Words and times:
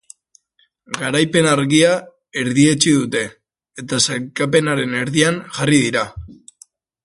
Garaipen 1.01 1.49
argia 1.49 1.91
erdietsi 2.43 2.95
dute, 3.01 3.23
eta 3.85 4.03
sailkapenaren 4.07 4.99
erdian 5.05 5.41
jarri 5.59 5.87
dira. 5.89 6.09